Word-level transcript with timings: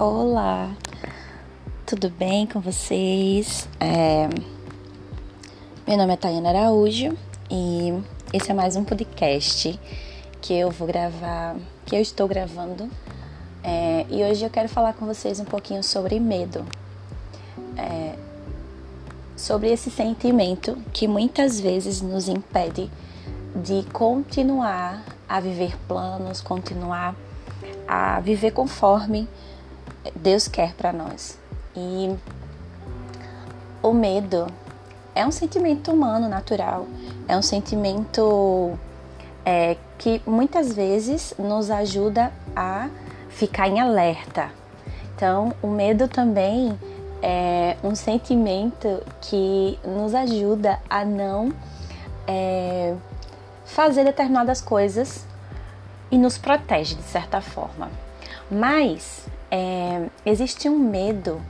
Olá, 0.00 0.76
tudo 1.84 2.08
bem 2.08 2.46
com 2.46 2.60
vocês? 2.60 3.68
É... 3.80 4.28
Meu 5.88 5.96
nome 5.96 6.12
é 6.12 6.16
Tayana 6.16 6.50
Araújo 6.50 7.18
e 7.50 8.00
esse 8.32 8.48
é 8.48 8.54
mais 8.54 8.76
um 8.76 8.84
podcast 8.84 9.76
que 10.40 10.54
eu 10.54 10.70
vou 10.70 10.86
gravar, 10.86 11.56
que 11.84 11.96
eu 11.96 12.00
estou 12.00 12.28
gravando. 12.28 12.88
É... 13.64 14.06
E 14.08 14.22
hoje 14.22 14.44
eu 14.44 14.50
quero 14.50 14.68
falar 14.68 14.92
com 14.92 15.04
vocês 15.04 15.40
um 15.40 15.44
pouquinho 15.44 15.82
sobre 15.82 16.20
medo. 16.20 16.64
É... 17.76 18.14
Sobre 19.36 19.72
esse 19.72 19.90
sentimento 19.90 20.78
que 20.92 21.08
muitas 21.08 21.58
vezes 21.58 22.00
nos 22.00 22.28
impede 22.28 22.88
de 23.52 23.82
continuar 23.92 25.02
a 25.28 25.40
viver 25.40 25.76
planos, 25.88 26.40
continuar 26.40 27.16
a 27.88 28.20
viver 28.20 28.52
conforme 28.52 29.26
Deus 30.14 30.48
quer 30.48 30.74
para 30.74 30.92
nós. 30.92 31.38
E 31.76 32.14
o 33.82 33.92
medo 33.92 34.46
é 35.14 35.26
um 35.26 35.30
sentimento 35.30 35.92
humano, 35.92 36.28
natural, 36.28 36.86
é 37.26 37.36
um 37.36 37.42
sentimento 37.42 38.78
é, 39.44 39.76
que 39.96 40.22
muitas 40.26 40.72
vezes 40.72 41.34
nos 41.38 41.70
ajuda 41.70 42.32
a 42.54 42.88
ficar 43.28 43.68
em 43.68 43.80
alerta. 43.80 44.50
Então, 45.14 45.52
o 45.62 45.68
medo 45.68 46.06
também 46.06 46.78
é 47.22 47.76
um 47.82 47.94
sentimento 47.94 49.02
que 49.20 49.78
nos 49.84 50.14
ajuda 50.14 50.78
a 50.88 51.04
não 51.04 51.52
é, 52.26 52.94
fazer 53.64 54.04
determinadas 54.04 54.60
coisas 54.60 55.26
e 56.10 56.16
nos 56.16 56.38
protege 56.38 56.94
de 56.94 57.02
certa 57.02 57.40
forma. 57.40 57.90
Mas 58.50 59.26
é, 59.50 60.08
existe 60.24 60.68
um 60.68 60.78
medo 60.78 61.40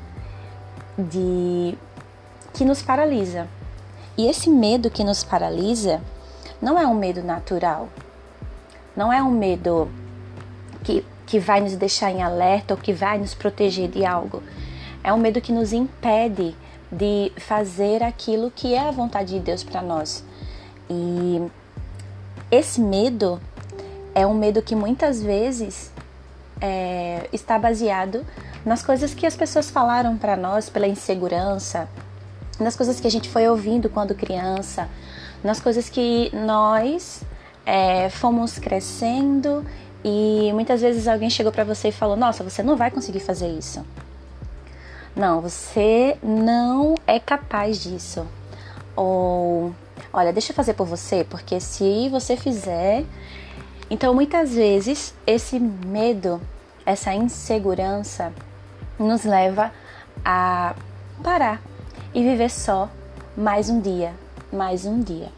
de 0.97 1.77
que 2.53 2.65
nos 2.65 2.83
paralisa. 2.83 3.49
E 4.17 4.27
esse 4.27 4.51
medo 4.51 4.91
que 4.91 5.05
nos 5.05 5.23
paralisa 5.23 6.01
não 6.61 6.79
é 6.79 6.87
um 6.87 6.95
medo 6.95 7.23
natural. 7.23 7.89
Não 8.97 9.13
é 9.13 9.23
um 9.23 9.31
medo 9.31 9.89
que, 10.83 11.05
que 11.27 11.39
vai 11.39 11.61
nos 11.61 11.77
deixar 11.77 12.11
em 12.11 12.23
alerta 12.23 12.75
ou 12.75 12.81
que 12.81 12.93
vai 12.93 13.19
nos 13.19 13.35
proteger 13.35 13.89
de 13.89 14.05
algo. 14.05 14.43
É 15.05 15.13
um 15.13 15.19
medo 15.19 15.41
que 15.41 15.53
nos 15.53 15.73
impede 15.73 16.57
de 16.91 17.31
fazer 17.37 18.03
aquilo 18.03 18.51
que 18.51 18.75
é 18.75 18.81
a 18.81 18.91
vontade 18.91 19.35
de 19.35 19.41
Deus 19.41 19.63
para 19.63 19.83
nós. 19.83 20.25
E 20.91 21.43
esse 22.51 22.81
medo 22.81 23.41
é 24.15 24.27
um 24.27 24.35
medo 24.35 24.63
que 24.63 24.75
muitas 24.75 25.23
vezes 25.23 25.93
é, 26.61 27.29
está 27.33 27.59
baseado 27.59 28.25
nas 28.65 28.83
coisas 28.83 29.15
que 29.15 29.27
as 29.27 29.37
pessoas 29.37 29.71
falaram 29.71 30.17
para 30.17 30.37
nós 30.37 30.69
pela 30.69 30.87
insegurança, 30.87 31.89
nas 32.59 32.77
coisas 32.77 33.01
que 33.01 33.07
a 33.07 33.11
gente 33.11 33.29
foi 33.29 33.49
ouvindo 33.49 33.89
quando 33.89 34.15
criança, 34.15 34.89
nas 35.43 35.61
coisas 35.61 35.89
que 35.89 36.31
nós 36.35 37.23
é, 37.65 38.09
fomos 38.11 38.59
crescendo 38.59 39.65
e 40.05 40.51
muitas 40.53 40.81
vezes 40.81 41.07
alguém 41.09 41.31
chegou 41.31 41.53
para 41.53 41.65
você 41.65 41.89
e 41.89 41.93
falou: 41.93 42.17
Nossa, 42.17 42.43
você 42.45 42.63
não 42.63 42.77
vai 42.77 42.91
conseguir 42.91 43.21
fazer 43.21 43.49
isso. 43.49 43.85
Não, 45.15 45.41
você 45.41 46.17
não 46.23 46.95
é 47.07 47.19
capaz 47.19 47.83
disso. 47.83 48.27
Ou, 48.95 49.75
olha, 50.13 50.33
deixa 50.33 50.53
eu 50.53 50.57
fazer 50.57 50.75
por 50.75 50.87
você, 50.87 51.25
porque 51.29 51.61
se 51.61 52.09
você 52.09 52.37
fizer, 52.37 53.05
então, 53.91 54.13
muitas 54.15 54.55
vezes, 54.55 55.15
esse 55.27 55.59
medo, 55.59 56.41
essa 56.85 57.15
insegurança 57.15 58.33
nos 58.99 59.25
leva 59.25 59.73
a 60.25 60.75
parar 61.23 61.63
e 62.13 62.23
viver 62.23 62.51
só 62.51 62.91
mais 63.37 63.71
um 63.71 63.81
dia, 63.81 64.13
mais 64.53 64.85
um 64.85 65.01
dia. 65.01 65.29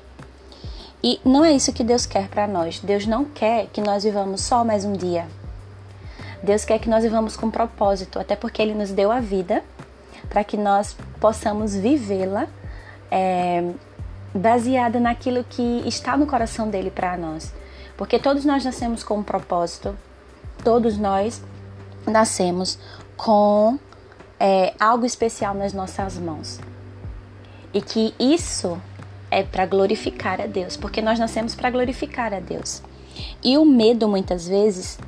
E 1.03 1.21
não 1.25 1.44
é 1.44 1.53
isso 1.53 1.72
que 1.72 1.84
Deus 1.84 2.05
quer 2.05 2.28
para 2.28 2.47
nós. 2.47 2.81
Deus 2.81 3.06
não 3.06 3.25
quer 3.25 3.66
que 3.66 3.81
nós 3.81 4.05
vivamos 4.05 4.43
só 4.43 4.65
mais 4.65 4.84
um 4.84 4.93
dia. 4.93 5.27
Deus 6.43 6.65
quer 6.65 6.78
que 6.78 6.89
nós 6.89 7.05
vivamos 7.05 7.37
com 7.37 7.50
propósito, 7.50 8.19
até 8.19 8.34
porque 8.34 8.60
Ele 8.60 8.75
nos 8.75 8.91
deu 8.91 9.12
a 9.12 9.21
vida 9.21 9.62
para 10.28 10.43
que 10.43 10.56
nós 10.56 10.97
possamos 11.21 11.75
vivê-la 11.75 12.47
é, 13.10 13.71
baseada 14.34 14.99
naquilo 15.00 15.44
que 15.44 15.83
está 15.87 16.16
no 16.16 16.27
coração 16.27 16.69
dele 16.69 16.91
para 16.91 17.16
nós. 17.16 17.53
Porque 18.00 18.19
todos 18.19 18.47
nós 18.47 18.65
nascemos 18.65 19.05
com 19.05 19.19
um 19.19 19.22
propósito, 19.22 19.94
todos 20.65 20.97
nós 20.97 21.43
nascemos 22.06 22.78
com 23.15 23.78
é, 24.38 24.72
algo 24.81 25.05
especial 25.05 25.53
nas 25.53 25.75
nossas 25.75 26.16
mãos. 26.16 26.59
E 27.75 27.83
que 27.83 28.15
isso 28.19 28.81
é 29.31 29.43
para 29.43 29.66
glorificar 29.66 30.41
a 30.41 30.47
Deus, 30.47 30.78
porque 30.78 31.03
nós 31.03 31.19
nascemos 31.19 31.55
para 31.55 31.69
glorificar 31.69 32.33
a 32.33 32.41
Deus. 32.41 32.83
E 33.44 33.59
o 33.59 33.66
medo, 33.66 34.09
muitas 34.09 34.49
vezes, 34.49 34.99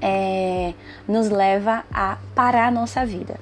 é, 0.00 0.72
nos 1.06 1.28
leva 1.28 1.84
a 1.92 2.16
parar 2.34 2.68
a 2.68 2.70
nossa 2.70 3.04
vida. 3.04 3.38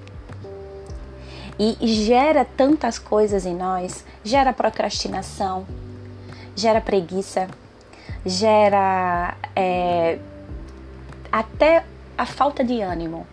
E 1.56 1.86
gera 1.86 2.44
tantas 2.44 2.98
coisas 2.98 3.46
em 3.46 3.54
nós, 3.54 4.04
gera 4.24 4.52
procrastinação, 4.52 5.64
gera 6.56 6.80
preguiça, 6.80 7.48
gera 8.24 9.34
é, 9.56 10.18
até 11.30 11.84
a 12.16 12.26
falta 12.26 12.62
de 12.62 12.80
ânimo 12.80 13.26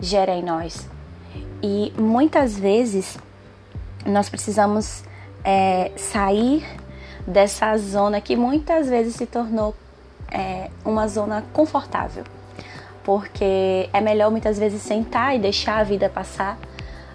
gera 0.00 0.32
em 0.32 0.42
nós. 0.42 0.88
E 1.62 1.92
muitas 1.98 2.58
vezes 2.58 3.18
nós 4.04 4.28
precisamos 4.28 5.04
é, 5.44 5.90
sair 5.96 6.64
dessa 7.26 7.76
zona 7.76 8.20
que 8.20 8.36
muitas 8.36 8.88
vezes 8.88 9.16
se 9.16 9.26
tornou 9.26 9.74
é, 10.30 10.70
uma 10.84 11.08
zona 11.08 11.44
confortável. 11.52 12.24
Porque 13.04 13.88
é 13.92 14.00
melhor 14.00 14.30
muitas 14.30 14.58
vezes 14.58 14.82
sentar 14.82 15.36
e 15.36 15.38
deixar 15.38 15.78
a 15.78 15.84
vida 15.84 16.08
passar 16.08 16.58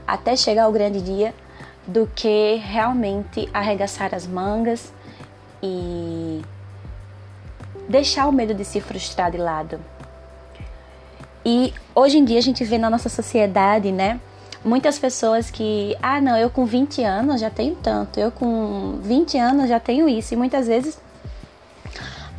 até 0.07 0.35
chegar 0.35 0.67
o 0.67 0.71
grande 0.71 1.01
dia 1.01 1.33
do 1.85 2.07
que 2.15 2.55
realmente 2.63 3.49
arregaçar 3.53 4.13
as 4.13 4.25
mangas 4.27 4.93
e 5.61 6.41
deixar 7.87 8.27
o 8.27 8.31
medo 8.31 8.53
de 8.53 8.63
se 8.65 8.79
frustrar 8.79 9.31
de 9.31 9.37
lado. 9.37 9.79
E 11.43 11.73
hoje 11.95 12.17
em 12.17 12.25
dia 12.25 12.37
a 12.37 12.41
gente 12.41 12.63
vê 12.63 12.77
na 12.77 12.89
nossa 12.89 13.09
sociedade, 13.09 13.91
né? 13.91 14.19
Muitas 14.63 14.99
pessoas 14.99 15.49
que, 15.49 15.97
ah, 16.01 16.21
não, 16.21 16.37
eu 16.37 16.49
com 16.49 16.65
20 16.65 17.03
anos 17.03 17.41
já 17.41 17.49
tenho 17.49 17.75
tanto, 17.75 18.19
eu 18.19 18.31
com 18.31 18.99
20 19.01 19.37
anos 19.37 19.67
já 19.67 19.79
tenho 19.79 20.07
isso. 20.07 20.35
E 20.35 20.37
muitas 20.37 20.67
vezes, 20.67 20.99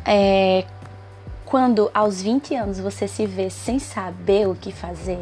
é, 0.05 0.63
quando 1.45 1.91
aos 1.93 2.21
20 2.21 2.55
anos 2.55 2.79
você 2.79 3.07
se 3.09 3.25
vê 3.25 3.49
sem 3.49 3.77
saber 3.77 4.47
o 4.47 4.55
que 4.55 4.71
fazer, 4.71 5.19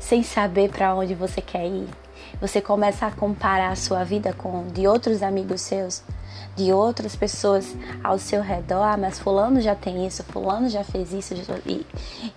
sem 0.00 0.24
saber 0.24 0.70
para 0.70 0.94
onde 0.94 1.14
você 1.14 1.40
quer 1.40 1.64
ir, 1.64 1.88
você 2.40 2.60
começa 2.60 3.06
a 3.06 3.10
comparar 3.10 3.70
a 3.70 3.76
sua 3.76 4.02
vida 4.02 4.32
com 4.32 4.66
de 4.66 4.88
outros 4.88 5.22
amigos 5.22 5.60
seus, 5.60 6.02
de 6.56 6.72
outras 6.72 7.16
pessoas 7.16 7.74
ao 8.02 8.18
seu 8.18 8.42
redor, 8.42 8.82
ah, 8.82 8.96
mas 8.96 9.18
fulano 9.18 9.60
já 9.60 9.74
tem 9.74 10.06
isso, 10.06 10.22
fulano 10.24 10.68
já 10.68 10.84
fez 10.84 11.12
isso 11.12 11.34
e, 11.66 11.86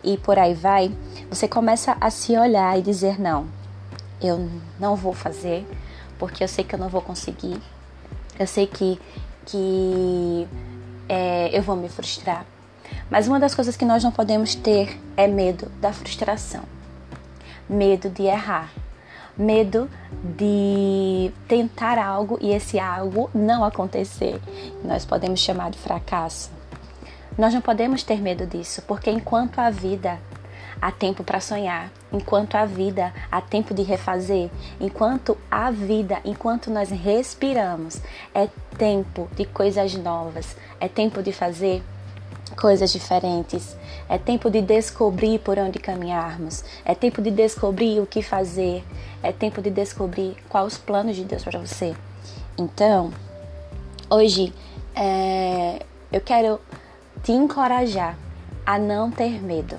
e 0.03 0.17
por 0.17 0.37
aí 0.37 0.53
vai, 0.53 0.91
você 1.29 1.47
começa 1.47 1.97
a 1.99 2.09
se 2.09 2.37
olhar 2.37 2.77
e 2.77 2.81
dizer 2.81 3.19
não, 3.19 3.47
eu 4.21 4.49
não 4.79 4.95
vou 4.95 5.13
fazer 5.13 5.65
porque 6.17 6.43
eu 6.43 6.47
sei 6.47 6.63
que 6.63 6.75
eu 6.75 6.79
não 6.79 6.89
vou 6.89 7.01
conseguir, 7.01 7.59
eu 8.39 8.47
sei 8.47 8.65
que, 8.65 8.99
que 9.45 10.47
é, 11.09 11.49
eu 11.57 11.61
vou 11.61 11.75
me 11.75 11.89
frustrar. 11.89 12.45
Mas 13.09 13.27
uma 13.27 13.39
das 13.39 13.53
coisas 13.55 13.75
que 13.75 13.85
nós 13.85 14.03
não 14.03 14.11
podemos 14.11 14.55
ter 14.55 14.99
é 15.17 15.27
medo 15.27 15.69
da 15.81 15.91
frustração, 15.91 16.63
medo 17.67 18.09
de 18.09 18.23
errar, 18.23 18.71
medo 19.37 19.89
de 20.37 21.31
tentar 21.47 21.97
algo 21.97 22.37
e 22.41 22.51
esse 22.51 22.79
algo 22.79 23.29
não 23.33 23.63
acontecer. 23.63 24.39
Nós 24.83 25.05
podemos 25.05 25.39
chamar 25.39 25.71
de 25.71 25.77
fracasso. 25.77 26.51
Nós 27.37 27.53
não 27.53 27.61
podemos 27.61 28.03
ter 28.03 28.21
medo 28.21 28.45
disso, 28.45 28.83
porque 28.87 29.09
enquanto 29.09 29.59
a 29.59 29.69
vida 29.71 30.19
há 30.79 30.91
tempo 30.91 31.23
para 31.23 31.39
sonhar, 31.39 31.89
enquanto 32.11 32.55
a 32.55 32.65
vida 32.65 33.13
há 33.31 33.41
tempo 33.41 33.73
de 33.73 33.81
refazer, 33.81 34.49
enquanto 34.79 35.37
a 35.49 35.71
vida, 35.71 36.19
enquanto 36.23 36.69
nós 36.69 36.89
respiramos, 36.89 38.01
é 38.35 38.47
tempo 38.77 39.27
de 39.35 39.45
coisas 39.45 39.95
novas, 39.95 40.55
é 40.79 40.87
tempo 40.87 41.23
de 41.23 41.31
fazer 41.31 41.81
coisas 42.53 42.91
diferentes. 42.91 43.75
É 44.07 44.17
tempo 44.17 44.49
de 44.49 44.61
descobrir 44.61 45.39
por 45.39 45.57
onde 45.57 45.79
caminharmos. 45.79 46.63
É 46.85 46.93
tempo 46.95 47.21
de 47.21 47.31
descobrir 47.31 47.99
o 47.99 48.05
que 48.05 48.21
fazer. 48.21 48.83
É 49.21 49.31
tempo 49.31 49.61
de 49.61 49.69
descobrir 49.69 50.37
quais 50.49 50.73
os 50.73 50.77
planos 50.77 51.15
de 51.15 51.23
Deus 51.23 51.43
para 51.43 51.59
você. 51.59 51.95
Então, 52.57 53.11
hoje 54.09 54.53
é, 54.95 55.79
eu 56.11 56.21
quero 56.21 56.59
te 57.23 57.31
encorajar 57.31 58.17
a 58.65 58.77
não 58.77 59.09
ter 59.09 59.41
medo. 59.41 59.77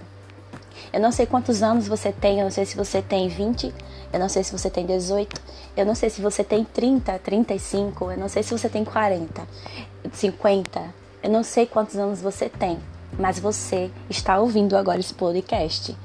Eu 0.92 1.00
não 1.00 1.12
sei 1.12 1.26
quantos 1.26 1.62
anos 1.62 1.86
você 1.86 2.12
tem, 2.12 2.38
eu 2.38 2.44
não 2.44 2.50
sei 2.50 2.64
se 2.64 2.76
você 2.76 3.00
tem 3.02 3.28
20, 3.28 3.72
eu 4.12 4.18
não 4.18 4.28
sei 4.28 4.44
se 4.44 4.52
você 4.52 4.70
tem 4.70 4.86
18, 4.86 5.40
eu 5.76 5.84
não 5.84 5.94
sei 5.94 6.08
se 6.08 6.20
você 6.20 6.44
tem 6.44 6.64
30, 6.64 7.18
35, 7.18 8.12
eu 8.12 8.16
não 8.16 8.28
sei 8.28 8.42
se 8.42 8.56
você 8.56 8.68
tem 8.68 8.84
40, 8.84 9.42
50, 10.12 10.94
eu 11.24 11.30
não 11.30 11.42
sei 11.42 11.64
quantos 11.64 11.96
anos 11.96 12.20
você 12.20 12.50
tem, 12.50 12.78
mas 13.18 13.38
você 13.38 13.90
está 14.10 14.38
ouvindo 14.38 14.76
agora 14.76 15.00
esse 15.00 15.14
podcast. 15.14 15.96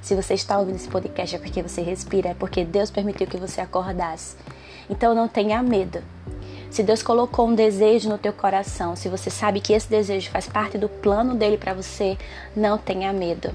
Se 0.00 0.14
você 0.14 0.34
está 0.34 0.56
ouvindo 0.56 0.76
esse 0.76 0.86
podcast 0.86 1.34
é 1.34 1.38
porque 1.40 1.60
você 1.60 1.82
respira, 1.82 2.28
é 2.28 2.34
porque 2.34 2.64
Deus 2.64 2.88
permitiu 2.88 3.26
que 3.26 3.36
você 3.36 3.60
acordasse. 3.60 4.36
Então 4.88 5.16
não 5.16 5.26
tenha 5.26 5.60
medo. 5.64 6.00
Se 6.70 6.84
Deus 6.84 7.02
colocou 7.02 7.48
um 7.48 7.56
desejo 7.56 8.08
no 8.08 8.18
teu 8.18 8.32
coração, 8.32 8.94
se 8.94 9.08
você 9.08 9.30
sabe 9.30 9.60
que 9.60 9.72
esse 9.72 9.90
desejo 9.90 10.30
faz 10.30 10.46
parte 10.46 10.78
do 10.78 10.88
plano 10.88 11.34
dele 11.34 11.58
para 11.58 11.74
você, 11.74 12.16
não 12.54 12.78
tenha 12.78 13.12
medo. 13.12 13.50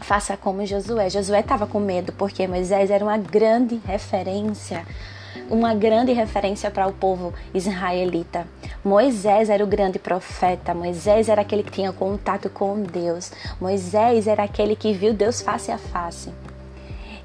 Faça 0.00 0.36
como 0.36 0.66
Josué. 0.66 1.08
Josué 1.08 1.40
estava 1.40 1.66
com 1.66 1.80
medo 1.80 2.12
porque 2.12 2.46
Moisés 2.46 2.90
era 2.90 3.02
uma 3.02 3.16
grande 3.16 3.80
referência, 3.86 4.86
uma 5.50 5.74
grande 5.74 6.12
referência 6.12 6.70
para 6.70 6.86
o 6.86 6.92
povo 6.92 7.32
israelita. 7.54 8.46
Moisés 8.84 9.48
era 9.50 9.62
o 9.62 9.66
grande 9.66 9.98
profeta, 9.98 10.74
Moisés 10.74 11.28
era 11.28 11.42
aquele 11.42 11.62
que 11.62 11.70
tinha 11.70 11.92
contato 11.92 12.48
com 12.50 12.82
Deus, 12.82 13.32
Moisés 13.60 14.26
era 14.26 14.42
aquele 14.42 14.76
que 14.76 14.92
viu 14.92 15.12
Deus 15.12 15.40
face 15.40 15.70
a 15.70 15.78
face. 15.78 16.30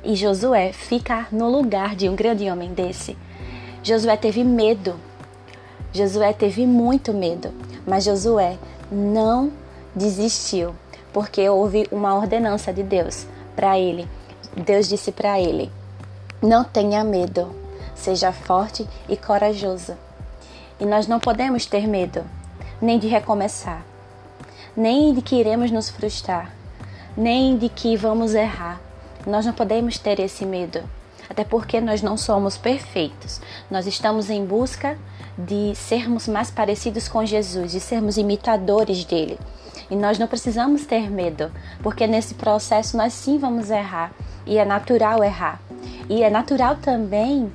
E 0.03 0.15
Josué 0.15 0.73
fica 0.73 1.27
no 1.31 1.49
lugar 1.49 1.95
de 1.95 2.09
um 2.09 2.15
grande 2.15 2.49
homem 2.49 2.73
desse. 2.73 3.15
Josué 3.83 4.17
teve 4.17 4.43
medo. 4.43 4.95
Josué 5.93 6.33
teve 6.33 6.65
muito 6.65 7.13
medo, 7.13 7.53
mas 7.85 8.05
Josué 8.05 8.57
não 8.91 9.51
desistiu, 9.95 10.73
porque 11.13 11.47
houve 11.47 11.87
uma 11.91 12.15
ordenança 12.15 12.73
de 12.73 12.81
Deus 12.81 13.27
para 13.55 13.77
ele. 13.77 14.07
Deus 14.55 14.87
disse 14.87 15.11
para 15.11 15.39
ele: 15.39 15.71
Não 16.41 16.63
tenha 16.63 17.03
medo, 17.03 17.53
seja 18.01 18.31
forte 18.31 18.87
e 19.07 19.15
corajoso. 19.15 19.95
E 20.79 20.85
nós 20.85 21.07
não 21.07 21.19
podemos 21.19 21.65
ter 21.65 21.87
medo, 21.87 22.23
nem 22.81 22.97
de 22.97 23.07
recomeçar, 23.07 23.85
nem 24.75 25.13
de 25.13 25.21
que 25.21 25.35
iremos 25.35 25.69
nos 25.69 25.89
frustrar, 25.89 26.51
nem 27.15 27.55
de 27.57 27.69
que 27.69 27.95
vamos 27.95 28.33
errar. 28.33 28.81
Nós 29.25 29.45
não 29.45 29.53
podemos 29.53 29.99
ter 29.99 30.19
esse 30.19 30.45
medo, 30.45 30.81
até 31.29 31.43
porque 31.43 31.79
nós 31.79 32.01
não 32.01 32.17
somos 32.17 32.57
perfeitos. 32.57 33.39
Nós 33.69 33.85
estamos 33.85 34.31
em 34.31 34.43
busca 34.43 34.97
de 35.37 35.75
sermos 35.75 36.27
mais 36.27 36.49
parecidos 36.49 37.07
com 37.07 37.23
Jesus, 37.23 37.71
de 37.71 37.79
sermos 37.79 38.17
imitadores 38.17 39.05
dele. 39.05 39.39
E 39.89 39.95
nós 39.95 40.17
não 40.17 40.25
precisamos 40.25 40.85
ter 40.85 41.11
medo, 41.11 41.51
porque 41.83 42.07
nesse 42.07 42.33
processo 42.33 42.97
nós 42.97 43.13
sim 43.13 43.37
vamos 43.37 43.69
errar, 43.69 44.11
e 44.45 44.57
é 44.57 44.65
natural 44.65 45.23
errar. 45.23 45.61
E 46.09 46.23
é 46.23 46.29
natural 46.29 46.77
também 46.77 47.51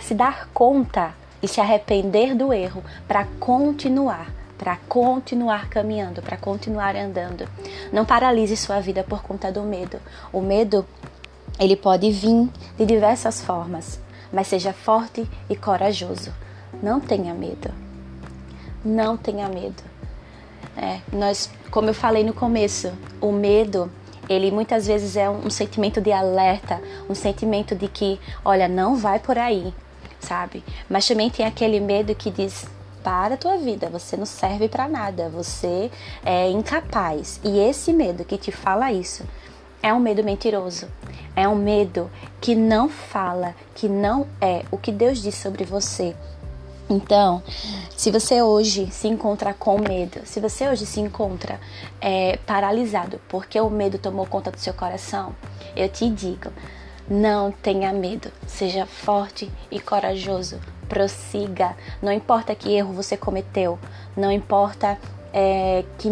se 0.00 0.14
dar 0.14 0.48
conta 0.54 1.14
e 1.42 1.48
se 1.48 1.60
arrepender 1.60 2.34
do 2.34 2.52
erro 2.52 2.82
para 3.06 3.26
continuar, 3.38 4.32
para 4.56 4.76
continuar 4.88 5.68
caminhando, 5.68 6.22
para 6.22 6.36
continuar 6.36 6.96
andando. 6.96 7.46
Não 7.92 8.04
paralise 8.04 8.56
sua 8.56 8.80
vida 8.80 9.04
por 9.04 9.22
conta 9.22 9.52
do 9.52 9.62
medo. 9.62 9.98
O 10.32 10.40
medo 10.40 10.86
ele 11.58 11.76
pode 11.76 12.10
vir 12.10 12.48
de 12.76 12.86
diversas 12.86 13.40
formas, 13.40 14.00
mas 14.32 14.46
seja 14.46 14.72
forte 14.72 15.28
e 15.48 15.54
corajoso. 15.54 16.32
Não 16.82 16.98
tenha 16.98 17.34
medo. 17.34 17.70
Não 18.84 19.16
tenha 19.16 19.48
medo. 19.48 19.82
É, 20.76 21.00
nós, 21.12 21.50
como 21.70 21.90
eu 21.90 21.94
falei 21.94 22.24
no 22.24 22.32
começo, 22.32 22.92
o 23.20 23.30
medo 23.30 23.90
ele 24.28 24.50
muitas 24.50 24.86
vezes 24.86 25.16
é 25.16 25.28
um 25.28 25.50
sentimento 25.50 26.00
de 26.00 26.12
alerta, 26.12 26.80
um 27.08 27.14
sentimento 27.14 27.74
de 27.74 27.88
que, 27.88 28.20
olha, 28.44 28.68
não 28.68 28.96
vai 28.96 29.18
por 29.18 29.38
aí, 29.38 29.72
sabe? 30.20 30.64
Mas 30.88 31.06
também 31.06 31.30
tem 31.30 31.44
aquele 31.46 31.80
medo 31.80 32.14
que 32.14 32.30
diz: 32.30 32.66
para 33.02 33.34
a 33.34 33.38
tua 33.38 33.58
vida, 33.58 33.88
você 33.90 34.16
não 34.16 34.26
serve 34.26 34.68
para 34.68 34.88
nada, 34.88 35.28
você 35.28 35.90
é 36.24 36.50
incapaz. 36.50 37.38
E 37.44 37.58
esse 37.58 37.92
medo 37.92 38.24
que 38.24 38.38
te 38.38 38.50
fala 38.50 38.90
isso 38.90 39.24
é 39.82 39.92
um 39.92 40.00
medo 40.00 40.24
mentiroso. 40.24 40.88
É 41.36 41.46
um 41.46 41.54
medo 41.54 42.10
que 42.40 42.54
não 42.54 42.88
fala, 42.88 43.54
que 43.74 43.88
não 43.88 44.26
é 44.40 44.64
o 44.70 44.78
que 44.78 44.90
Deus 44.90 45.20
diz 45.20 45.34
sobre 45.34 45.64
você. 45.64 46.16
Então, 46.88 47.42
se 48.04 48.10
você 48.10 48.42
hoje 48.42 48.90
se 48.90 49.08
encontra 49.08 49.54
com 49.54 49.78
medo, 49.78 50.26
se 50.26 50.38
você 50.38 50.68
hoje 50.68 50.84
se 50.84 51.00
encontra 51.00 51.58
é, 52.02 52.36
paralisado 52.44 53.18
porque 53.30 53.58
o 53.58 53.70
medo 53.70 53.96
tomou 53.96 54.26
conta 54.26 54.50
do 54.50 54.60
seu 54.60 54.74
coração, 54.74 55.34
eu 55.74 55.88
te 55.88 56.10
digo, 56.10 56.52
não 57.08 57.50
tenha 57.50 57.94
medo, 57.94 58.30
seja 58.46 58.84
forte 58.84 59.50
e 59.70 59.80
corajoso, 59.80 60.60
prossiga. 60.86 61.74
Não 62.02 62.12
importa 62.12 62.54
que 62.54 62.74
erro 62.74 62.92
você 62.92 63.16
cometeu, 63.16 63.78
não 64.14 64.30
importa 64.30 64.98
é, 65.32 65.82
que, 65.96 66.10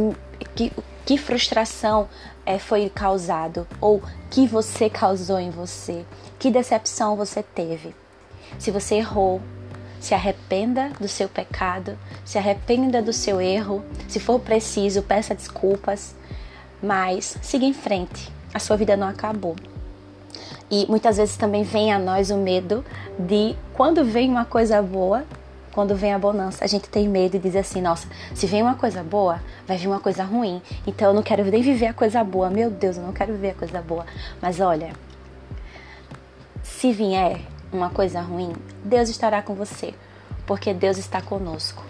que, 0.54 0.72
que 1.04 1.18
frustração 1.18 2.08
é, 2.46 2.58
foi 2.58 2.88
causado 2.88 3.68
ou 3.82 4.02
que 4.30 4.46
você 4.46 4.88
causou 4.88 5.38
em 5.38 5.50
você, 5.50 6.06
que 6.38 6.50
decepção 6.50 7.16
você 7.16 7.42
teve. 7.42 7.94
Se 8.58 8.70
você 8.70 8.94
errou, 8.94 9.42
se 10.02 10.14
arrependa 10.14 10.90
do 11.00 11.06
seu 11.06 11.28
pecado, 11.28 11.96
se 12.24 12.36
arrependa 12.36 13.00
do 13.00 13.12
seu 13.12 13.40
erro, 13.40 13.84
se 14.08 14.18
for 14.18 14.40
preciso, 14.40 15.00
peça 15.00 15.32
desculpas, 15.32 16.12
mas 16.82 17.38
siga 17.40 17.64
em 17.64 17.72
frente. 17.72 18.28
A 18.52 18.58
sua 18.58 18.76
vida 18.76 18.96
não 18.96 19.06
acabou. 19.06 19.54
E 20.68 20.86
muitas 20.88 21.18
vezes 21.18 21.36
também 21.36 21.62
vem 21.62 21.92
a 21.92 22.00
nós 22.00 22.30
o 22.30 22.36
medo 22.36 22.84
de 23.16 23.54
quando 23.74 24.04
vem 24.04 24.28
uma 24.28 24.44
coisa 24.44 24.82
boa, 24.82 25.24
quando 25.72 25.94
vem 25.94 26.12
a 26.12 26.18
bonança, 26.18 26.64
a 26.64 26.66
gente 26.66 26.88
tem 26.88 27.08
medo 27.08 27.36
e 27.36 27.38
diz 27.38 27.54
assim: 27.54 27.80
nossa, 27.80 28.08
se 28.34 28.44
vem 28.48 28.60
uma 28.60 28.74
coisa 28.74 29.04
boa, 29.04 29.40
vai 29.68 29.76
vir 29.76 29.86
uma 29.86 30.00
coisa 30.00 30.24
ruim. 30.24 30.60
Então 30.84 31.08
eu 31.08 31.14
não 31.14 31.22
quero 31.22 31.44
nem 31.44 31.62
viver 31.62 31.86
a 31.86 31.94
coisa 31.94 32.24
boa. 32.24 32.50
Meu 32.50 32.68
Deus, 32.70 32.96
eu 32.96 33.04
não 33.04 33.12
quero 33.12 33.34
viver 33.34 33.50
a 33.50 33.54
coisa 33.54 33.80
boa. 33.80 34.04
Mas 34.40 34.58
olha, 34.58 34.92
se 36.60 36.92
vier 36.92 37.51
uma 37.72 37.90
coisa 37.90 38.20
ruim, 38.20 38.52
Deus 38.84 39.08
estará 39.08 39.40
com 39.42 39.54
você, 39.54 39.94
porque 40.46 40.74
Deus 40.74 40.98
está 40.98 41.22
conosco 41.22 41.82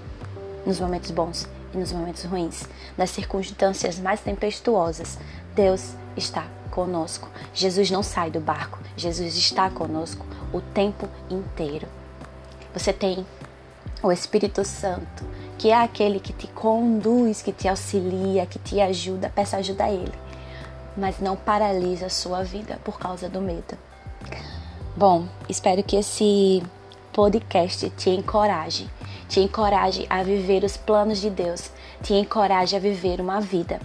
nos 0.64 0.79
momentos 0.79 1.11
bons 1.11 1.49
e 1.75 1.76
nos 1.76 1.93
momentos 1.93 2.25
ruins, 2.25 2.69
nas 2.96 3.11
circunstâncias 3.11 3.99
mais 3.99 4.21
tempestuosas. 4.21 5.18
Deus 5.54 5.95
está 6.16 6.47
conosco. 6.71 7.28
Jesus 7.52 7.90
não 7.90 8.02
sai 8.02 8.30
do 8.30 8.40
barco, 8.40 8.78
Jesus 8.97 9.37
está 9.37 9.68
conosco 9.71 10.25
o 10.52 10.61
tempo 10.61 11.09
inteiro. 11.28 11.88
Você 12.73 12.92
tem 12.92 13.26
o 14.02 14.11
Espírito 14.11 14.64
Santo, 14.64 15.25
que 15.59 15.71
é 15.71 15.75
aquele 15.75 16.21
que 16.21 16.33
te 16.33 16.47
conduz, 16.49 17.42
que 17.42 17.52
te 17.52 17.68
auxilia, 17.68 18.47
que 18.47 18.59
te 18.59 18.80
ajuda, 18.80 19.30
peça 19.35 19.56
ajuda 19.56 19.85
a 19.85 19.90
Ele. 19.90 20.14
Mas 20.97 21.21
não 21.21 21.37
paralisa 21.37 22.06
a 22.06 22.11
sua 22.11 22.42
vida 22.42 22.78
por 22.85 22.99
causa 22.99 23.28
do 23.28 23.40
medo. 23.40 23.76
Bom, 25.02 25.26
espero 25.49 25.82
que 25.82 25.97
esse 25.97 26.62
podcast 27.12 27.90
te 27.90 28.11
encoraje, 28.11 28.88
te 29.28 29.40
encoraje 29.40 30.06
a 30.09 30.23
viver 30.23 30.62
os 30.62 30.76
planos 30.76 31.21
de 31.21 31.28
Deus, 31.28 31.73
te 32.04 32.14
encoraje 32.14 32.76
a 32.76 32.78
viver 32.78 33.21
uma 33.21 33.40
vida 33.40 33.80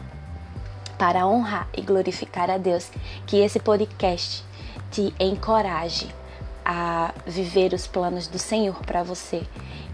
para 0.96 1.26
honrar 1.26 1.68
e 1.76 1.82
glorificar 1.82 2.52
a 2.52 2.60
Deus. 2.60 2.92
Que 3.26 3.38
esse 3.38 3.60
podcast 3.60 4.46
te 4.92 5.12
encoraje 5.20 6.08
a 6.64 7.12
viver 7.26 7.74
os 7.74 7.88
planos 7.88 8.28
do 8.28 8.38
Senhor 8.38 8.80
para 8.86 9.02
você. 9.02 9.42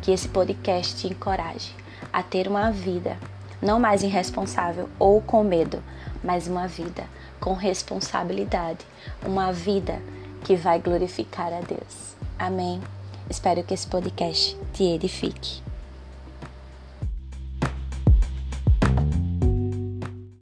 Que 0.01 0.11
esse 0.11 0.27
podcast 0.27 0.93
te 0.97 1.07
encoraje 1.07 1.73
a 2.11 2.21
ter 2.21 2.49
uma 2.49 2.69
vida 2.69 3.17
não 3.61 3.79
mais 3.79 4.03
irresponsável 4.03 4.89
ou 4.99 5.21
com 5.21 5.41
medo, 5.41 5.81
mas 6.21 6.49
uma 6.49 6.67
vida 6.67 7.05
com 7.39 7.53
responsabilidade, 7.53 8.85
uma 9.25 9.53
vida 9.53 10.01
que 10.43 10.55
vai 10.55 10.79
glorificar 10.79 11.51
a 11.53 11.61
Deus. 11.61 12.15
Amém. 12.37 12.81
Espero 13.29 13.63
que 13.63 13.73
esse 13.73 13.87
podcast 13.87 14.57
te 14.73 14.83
edifique. 14.83 15.63